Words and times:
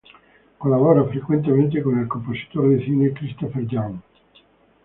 Colabora 0.57 1.05
frecuentemente 1.05 1.83
con 1.83 1.99
el 1.99 2.07
compositor 2.07 2.69
de 2.69 2.83
cine 2.83 3.13
Christopher 3.13 3.67
Young. 3.67 3.99